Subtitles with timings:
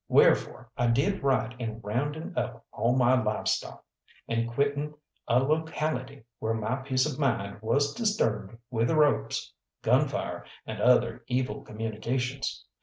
[0.07, 3.85] Wherefore I did right in rounding up all my livestock,
[4.27, 4.95] and quitting
[5.27, 9.53] a locality where my peace of mind was disturbed with ropes,
[9.83, 12.65] gunfire, and other evil communications.